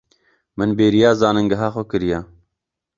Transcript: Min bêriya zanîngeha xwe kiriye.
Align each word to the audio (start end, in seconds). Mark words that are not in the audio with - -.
Min 0.57 0.69
bêriya 0.77 1.11
zanîngeha 1.19 1.67
xwe 1.73 1.83
kiriye. 1.89 2.19